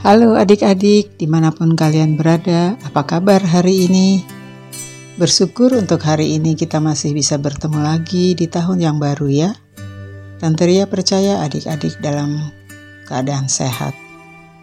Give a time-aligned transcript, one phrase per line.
[0.00, 4.24] Halo adik-adik, di mana pun kalian berada, apa kabar hari ini?
[5.20, 9.52] Bersyukur untuk hari ini kita masih bisa bertemu lagi di tahun yang baru ya.
[10.40, 12.48] Tante Ria percaya adik-adik dalam
[13.04, 13.92] keadaan sehat.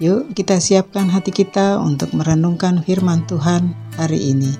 [0.00, 4.56] Yuk kita siapkan hati kita untuk merenungkan firman Tuhan hari ini.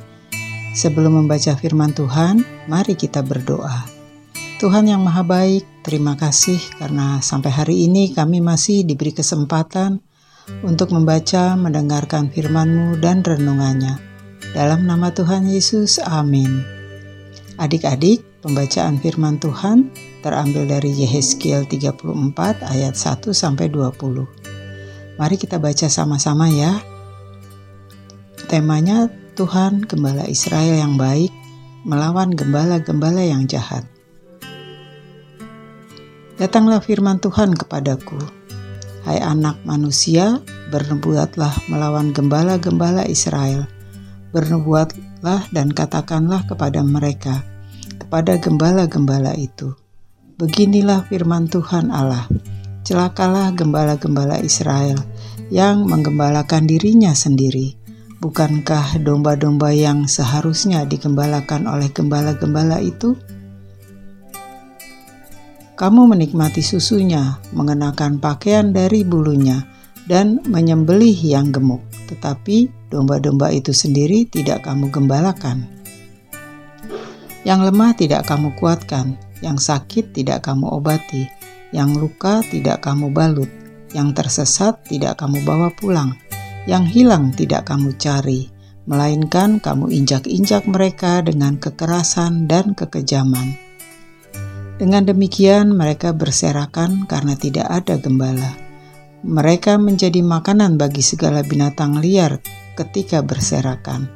[0.77, 3.89] Sebelum membaca firman Tuhan, mari kita berdoa.
[4.61, 10.05] Tuhan yang Maha Baik, terima kasih karena sampai hari ini kami masih diberi kesempatan
[10.65, 14.01] untuk membaca, mendengarkan firman-Mu dan renungannya.
[14.53, 16.65] Dalam nama Tuhan Yesus, amin.
[17.59, 19.91] Adik-adik, pembacaan firman Tuhan
[20.23, 25.19] terambil dari Yehezkiel 34 ayat 1 sampai 20.
[25.19, 26.79] Mari kita baca sama-sama ya.
[28.47, 31.35] Temanya Tuhan Gembala Israel yang baik
[31.83, 33.87] melawan gembala-gembala yang jahat.
[36.39, 38.38] Datanglah firman Tuhan kepadaku,
[39.09, 40.37] Hai anak manusia,
[40.69, 43.65] bernubuatlah melawan gembala-gembala Israel.
[44.37, 47.41] Bernubuatlah dan katakanlah kepada mereka,
[47.97, 49.73] kepada gembala-gembala itu.
[50.37, 52.29] Beginilah firman Tuhan Allah.
[52.85, 55.01] Celakalah gembala-gembala Israel
[55.49, 57.81] yang menggembalakan dirinya sendiri.
[58.21, 63.17] Bukankah domba-domba yang seharusnya digembalakan oleh gembala-gembala itu?
[65.79, 69.63] Kamu menikmati susunya, mengenakan pakaian dari bulunya,
[70.11, 71.79] dan menyembelih yang gemuk,
[72.11, 75.71] tetapi domba-domba itu sendiri tidak kamu gembalakan.
[77.47, 81.31] Yang lemah tidak kamu kuatkan, yang sakit tidak kamu obati,
[81.71, 83.51] yang luka tidak kamu balut,
[83.95, 86.19] yang tersesat tidak kamu bawa pulang,
[86.67, 88.51] yang hilang tidak kamu cari,
[88.91, 93.68] melainkan kamu injak-injak mereka dengan kekerasan dan kekejaman
[94.79, 98.55] dengan demikian, mereka berserakan karena tidak ada gembala.
[99.27, 102.39] Mereka menjadi makanan bagi segala binatang liar
[102.79, 104.07] ketika berserakan.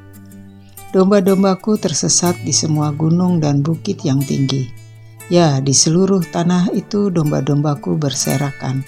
[0.94, 4.70] Domba-dombaku tersesat di semua gunung dan bukit yang tinggi.
[5.26, 8.86] Ya, di seluruh tanah itu domba-dombaku berserakan,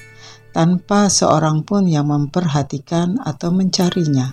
[0.55, 4.31] tanpa seorang pun yang memperhatikan atau mencarinya.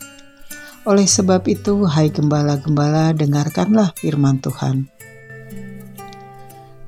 [0.84, 4.91] Oleh sebab itu, hai gembala-gembala, dengarkanlah firman Tuhan.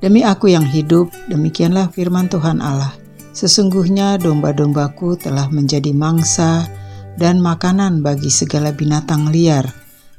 [0.04, 2.92] Demi aku yang hidup, demikianlah firman Tuhan Allah.
[3.32, 6.68] Sesungguhnya domba-dombaku telah menjadi mangsa
[7.16, 9.64] dan makanan bagi segala binatang liar,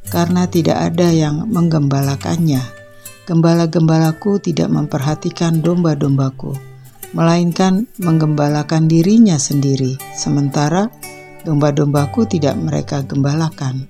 [0.09, 2.66] karena tidak ada yang menggembalakannya.
[3.29, 6.57] Gembala-gembalaku tidak memperhatikan domba-dombaku,
[7.13, 10.90] melainkan menggembalakan dirinya sendiri, sementara
[11.45, 13.85] domba-dombaku tidak mereka gembalakan.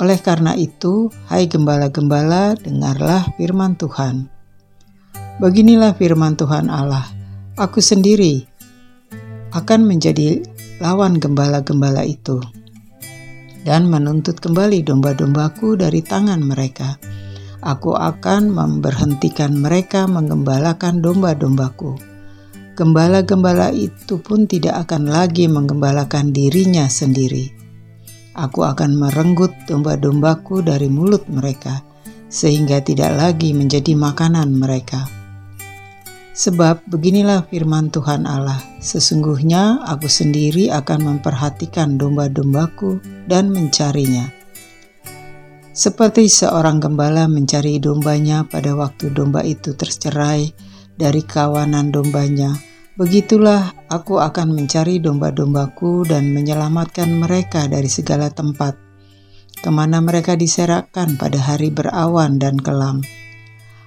[0.00, 4.35] Oleh karena itu, hai gembala-gembala, dengarlah firman Tuhan.
[5.36, 7.04] Beginilah firman Tuhan Allah,
[7.60, 8.48] aku sendiri
[9.52, 10.40] akan menjadi
[10.80, 12.40] lawan gembala-gembala itu
[13.60, 16.96] dan menuntut kembali domba-dombaku dari tangan mereka.
[17.60, 22.00] Aku akan memberhentikan mereka menggembalakan domba-dombaku.
[22.72, 27.52] Gembala-gembala itu pun tidak akan lagi menggembalakan dirinya sendiri.
[28.32, 31.84] Aku akan merenggut domba-dombaku dari mulut mereka,
[32.32, 35.25] sehingga tidak lagi menjadi makanan mereka.
[36.36, 44.28] Sebab beginilah firman Tuhan Allah, sesungguhnya aku sendiri akan memperhatikan domba-dombaku dan mencarinya.
[45.72, 50.52] Seperti seorang gembala mencari dombanya pada waktu domba itu tercerai
[50.92, 52.52] dari kawanan dombanya,
[53.00, 58.76] begitulah aku akan mencari domba-dombaku dan menyelamatkan mereka dari segala tempat,
[59.64, 63.00] ke mana mereka diserahkan pada hari berawan dan kelam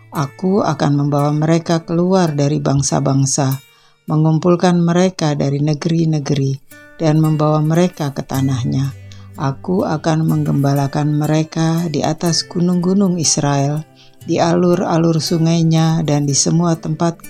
[0.10, 3.62] Aku akan membawa mereka keluar dari bangsa-bangsa,
[4.10, 6.58] mengumpulkan mereka dari negeri-negeri,
[6.98, 8.90] dan membawa mereka ke tanahnya.
[9.38, 13.86] Aku akan menggembalakan mereka di atas gunung-gunung Israel,
[14.26, 17.22] di alur-alur sungainya, dan di semua tempat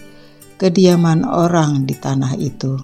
[0.56, 2.80] kediaman orang di tanah itu.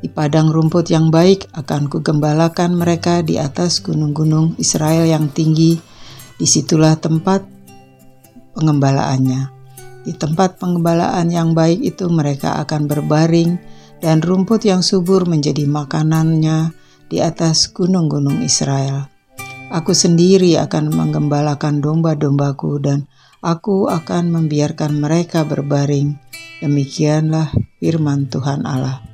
[0.00, 5.80] Di padang rumput yang baik akan kugembalakan mereka di atas gunung-gunung Israel yang tinggi.
[6.40, 7.44] Di situlah tempat
[8.54, 9.60] pengembalaannya.
[10.00, 13.60] Di tempat pengembalaan yang baik itu mereka akan berbaring
[14.00, 16.72] dan rumput yang subur menjadi makanannya
[17.12, 19.12] di atas gunung-gunung Israel.
[19.70, 23.06] Aku sendiri akan menggembalakan domba-dombaku dan
[23.44, 26.16] aku akan membiarkan mereka berbaring.
[26.64, 29.04] Demikianlah firman Tuhan Allah.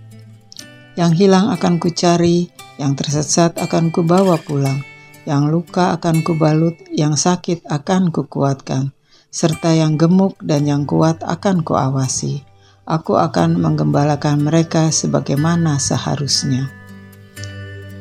[0.96, 2.48] Yang hilang akan kucari,
[2.80, 4.80] yang tersesat akan kubawa pulang,
[5.28, 8.95] yang luka akan kubalut, yang sakit akan kukuatkan
[9.36, 12.40] serta yang gemuk dan yang kuat akan kuawasi.
[12.88, 16.72] Aku akan menggembalakan mereka sebagaimana seharusnya.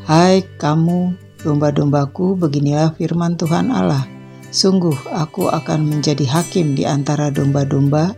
[0.07, 1.11] Hai kamu,
[1.43, 4.07] domba-dombaku, beginilah firman Tuhan Allah.
[4.55, 8.15] Sungguh aku akan menjadi hakim di antara domba-domba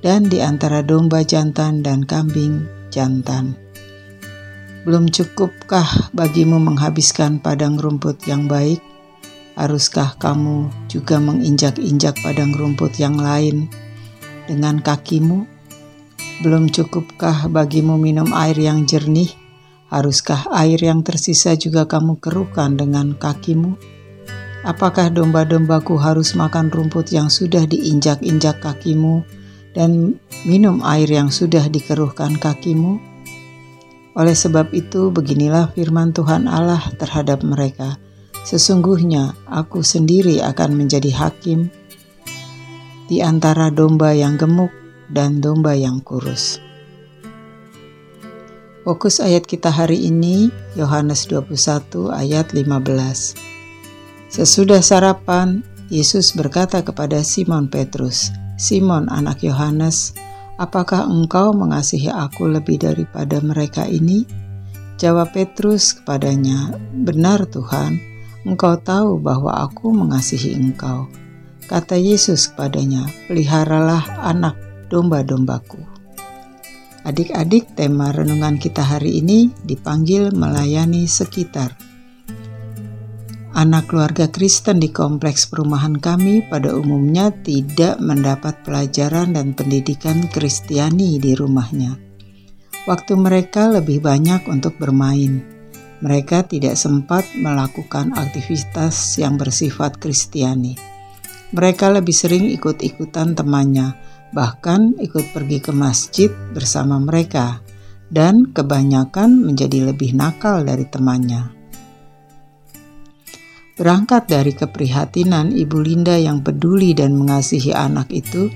[0.00, 3.52] dan di antara domba jantan dan kambing jantan.
[4.88, 8.93] Belum cukupkah bagimu menghabiskan padang rumput yang baik?
[9.54, 13.70] Haruskah kamu juga menginjak-injak padang rumput yang lain
[14.50, 15.46] dengan kakimu?
[16.42, 19.30] Belum cukupkah bagimu minum air yang jernih?
[19.94, 23.78] Haruskah air yang tersisa juga kamu keruhkan dengan kakimu?
[24.66, 29.22] Apakah domba-dombaku harus makan rumput yang sudah diinjak-injak kakimu
[29.70, 32.98] dan minum air yang sudah dikeruhkan kakimu?
[34.18, 38.00] Oleh sebab itu, beginilah firman Tuhan Allah terhadap mereka:
[38.44, 41.72] "Sesungguhnya Aku sendiri akan menjadi hakim
[43.08, 44.70] di antara domba yang gemuk
[45.10, 46.60] dan domba yang kurus."
[48.84, 53.32] Fokus ayat kita hari ini Yohanes 21 ayat 15.
[54.28, 58.28] Sesudah sarapan, Yesus berkata kepada Simon Petrus,
[58.60, 60.12] "Simon anak Yohanes,
[60.54, 64.22] Apakah engkau mengasihi aku lebih daripada mereka ini?
[65.02, 67.98] Jawab Petrus kepadanya, Benar Tuhan,
[68.44, 71.08] engkau tahu bahwa aku mengasihi engkau.
[71.64, 74.56] Kata Yesus kepadanya, Peliharalah anak
[74.92, 75.80] domba-dombaku.
[77.04, 81.76] Adik-adik, tema renungan kita hari ini dipanggil melayani sekitar.
[83.54, 91.22] Anak keluarga Kristen di kompleks perumahan kami pada umumnya tidak mendapat pelajaran dan pendidikan Kristiani
[91.22, 91.94] di rumahnya.
[92.84, 95.53] Waktu mereka lebih banyak untuk bermain.
[96.04, 100.76] Mereka tidak sempat melakukan aktivitas yang bersifat Kristiani.
[101.56, 103.96] Mereka lebih sering ikut-ikutan temannya,
[104.36, 107.64] bahkan ikut pergi ke masjid bersama mereka,
[108.12, 111.48] dan kebanyakan menjadi lebih nakal dari temannya.
[113.80, 118.52] Berangkat dari keprihatinan Ibu Linda yang peduli dan mengasihi anak itu,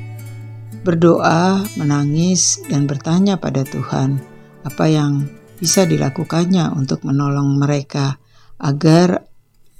[0.84, 4.20] berdoa, menangis, dan bertanya pada Tuhan
[4.68, 5.26] apa yang
[5.58, 8.16] bisa dilakukannya untuk menolong mereka
[8.62, 9.26] agar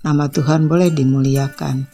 [0.03, 1.87] nama Tuhan boleh dimuliakan.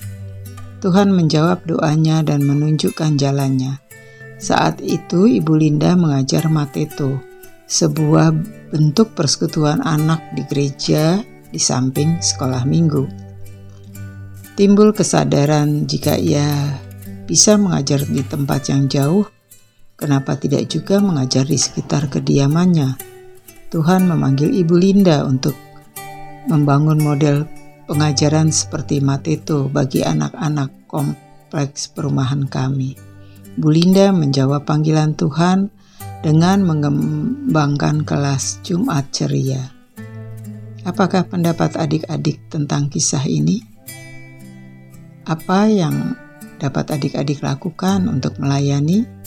[0.81, 3.81] Tuhan menjawab doanya dan menunjukkan jalannya.
[4.37, 7.21] Saat itu Ibu Linda mengajar Mateto,
[7.65, 8.35] sebuah
[8.69, 13.25] bentuk persekutuan anak di gereja di samping sekolah minggu
[14.55, 16.79] timbul kesadaran jika ia
[17.27, 19.27] bisa mengajar di tempat yang jauh,
[19.99, 23.14] kenapa tidak juga mengajar di sekitar kediamannya?
[23.75, 25.59] Tuhan memanggil Ibu Linda untuk
[26.47, 27.43] membangun model
[27.91, 32.95] pengajaran seperti Mateto bagi anak-anak kompleks perumahan kami.
[33.59, 35.75] Bu Linda menjawab panggilan Tuhan
[36.23, 39.75] dengan mengembangkan kelas Jumat ceria.
[40.87, 43.59] Apakah pendapat adik-adik tentang kisah ini?
[45.27, 46.15] Apa yang
[46.63, 49.24] dapat adik-adik lakukan untuk melayani?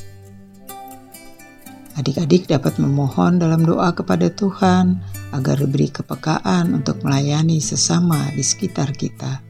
[1.98, 5.02] Adik-adik dapat memohon dalam doa kepada Tuhan
[5.34, 9.42] agar diberi kepekaan untuk melayani sesama di sekitar kita.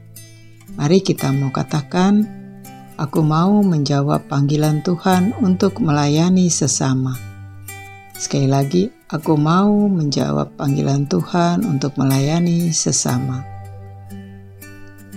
[0.79, 2.23] Mari kita mau katakan,
[2.95, 7.19] aku mau menjawab panggilan Tuhan untuk melayani sesama.
[8.15, 13.43] Sekali lagi, aku mau menjawab panggilan Tuhan untuk melayani sesama.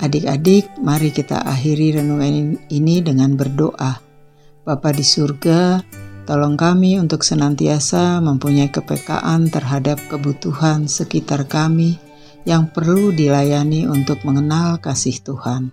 [0.03, 4.03] Adik-adik, mari kita akhiri renungan ini dengan berdoa.
[4.67, 5.79] Bapa di surga,
[6.25, 12.01] tolong kami untuk senantiasa mempunyai kepekaan terhadap kebutuhan sekitar kami
[12.49, 15.71] yang perlu dilayani untuk mengenal kasih Tuhan.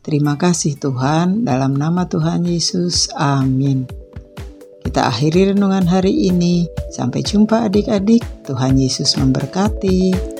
[0.00, 4.06] Terima kasih Tuhan, dalam nama Tuhan Yesus, amin.
[4.86, 6.70] Kita akhiri renungan hari ini.
[6.94, 8.22] Sampai jumpa adik-adik.
[8.46, 10.35] Tuhan Yesus memberkati.